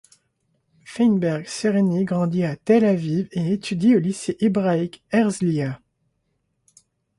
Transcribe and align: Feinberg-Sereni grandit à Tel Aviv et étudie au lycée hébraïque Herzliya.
Feinberg-Sereni 0.83 2.05
grandit 2.05 2.43
à 2.45 2.55
Tel 2.55 2.85
Aviv 2.85 3.27
et 3.33 3.53
étudie 3.53 3.95
au 3.95 3.99
lycée 3.99 4.35
hébraïque 4.39 5.03
Herzliya. 5.11 5.79